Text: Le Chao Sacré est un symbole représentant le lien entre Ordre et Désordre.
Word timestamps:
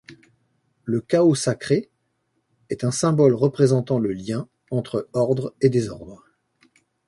Le 0.83 1.05
Chao 1.07 1.35
Sacré 1.35 1.91
est 2.71 2.83
un 2.83 2.89
symbole 2.89 3.35
représentant 3.35 3.99
le 3.99 4.13
lien 4.13 4.49
entre 4.71 5.07
Ordre 5.13 5.53
et 5.61 5.69
Désordre. 5.69 6.25